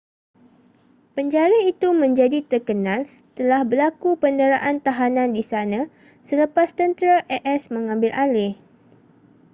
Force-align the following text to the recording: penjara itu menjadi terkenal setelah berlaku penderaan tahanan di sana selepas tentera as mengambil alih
penjara 1.15 1.53
itu 1.71 1.87
menjadi 2.03 2.39
terkenal 2.51 2.99
setelah 3.15 3.61
berlaku 3.71 4.09
penderaan 4.23 4.75
tahanan 4.85 5.29
di 5.37 5.43
sana 5.51 5.81
selepas 6.27 6.67
tentera 6.79 7.17
as 7.53 7.63
mengambil 7.75 8.09
alih 8.23 8.53